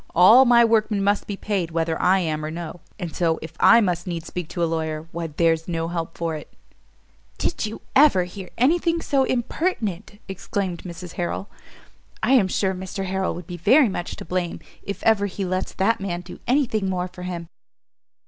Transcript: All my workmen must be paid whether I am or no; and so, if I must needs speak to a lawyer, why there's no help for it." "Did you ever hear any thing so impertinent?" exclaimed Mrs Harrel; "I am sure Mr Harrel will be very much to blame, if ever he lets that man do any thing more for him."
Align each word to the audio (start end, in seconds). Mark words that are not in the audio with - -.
All 0.15 0.45
my 0.45 0.65
workmen 0.65 1.03
must 1.03 1.27
be 1.27 1.37
paid 1.37 1.69
whether 1.69 2.01
I 2.01 2.17
am 2.21 2.43
or 2.43 2.49
no; 2.49 2.81
and 2.97 3.15
so, 3.15 3.37
if 3.43 3.53
I 3.59 3.81
must 3.81 4.07
needs 4.07 4.25
speak 4.25 4.47
to 4.49 4.63
a 4.63 4.65
lawyer, 4.65 5.07
why 5.11 5.27
there's 5.27 5.67
no 5.67 5.89
help 5.89 6.17
for 6.17 6.33
it." 6.35 6.51
"Did 7.37 7.67
you 7.67 7.81
ever 7.95 8.23
hear 8.23 8.49
any 8.57 8.79
thing 8.79 9.03
so 9.03 9.25
impertinent?" 9.25 10.19
exclaimed 10.27 10.81
Mrs 10.85 11.11
Harrel; 11.11 11.49
"I 12.23 12.31
am 12.33 12.47
sure 12.47 12.73
Mr 12.73 13.05
Harrel 13.05 13.35
will 13.35 13.43
be 13.43 13.57
very 13.57 13.89
much 13.89 14.15
to 14.15 14.25
blame, 14.25 14.59
if 14.81 15.03
ever 15.03 15.27
he 15.27 15.45
lets 15.45 15.71
that 15.73 15.99
man 16.01 16.21
do 16.21 16.39
any 16.47 16.65
thing 16.65 16.89
more 16.89 17.07
for 17.07 17.21
him." 17.21 17.45